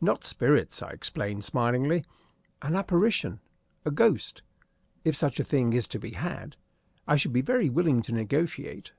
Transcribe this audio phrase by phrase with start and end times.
[0.00, 2.02] "Not spirits," I explained, smilingly;
[2.60, 3.38] "an apparition
[3.84, 4.42] a ghost.
[5.04, 6.56] If such a thing is to be had,
[7.06, 8.90] I should be very willing to negotiate."